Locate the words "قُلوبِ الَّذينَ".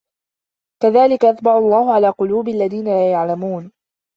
2.09-2.85